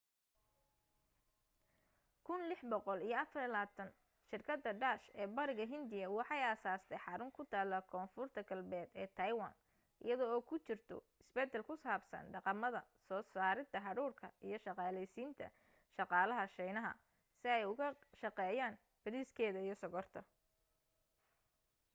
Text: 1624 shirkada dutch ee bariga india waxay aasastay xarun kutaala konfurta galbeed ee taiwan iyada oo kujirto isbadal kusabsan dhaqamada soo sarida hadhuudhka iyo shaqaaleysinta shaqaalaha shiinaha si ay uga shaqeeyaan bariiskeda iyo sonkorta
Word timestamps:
1624 2.29 3.89
shirkada 4.29 4.71
dutch 4.83 5.05
ee 5.21 5.27
bariga 5.37 5.65
india 5.79 6.05
waxay 6.17 6.41
aasastay 6.49 6.99
xarun 7.05 7.31
kutaala 7.37 7.77
konfurta 7.93 8.41
galbeed 8.49 8.89
ee 9.01 9.07
taiwan 9.17 9.53
iyada 10.05 10.25
oo 10.33 10.41
kujirto 10.49 10.97
isbadal 11.23 11.63
kusabsan 11.69 12.25
dhaqamada 12.33 12.81
soo 13.07 13.21
sarida 13.33 13.79
hadhuudhka 13.87 14.27
iyo 14.47 14.57
shaqaaleysinta 14.65 15.45
shaqaalaha 15.95 16.45
shiinaha 16.55 16.91
si 17.39 17.47
ay 17.57 17.63
uga 17.71 17.87
shaqeeyaan 18.21 18.75
bariiskeda 19.03 19.59
iyo 19.67 19.75
sonkorta 19.81 20.19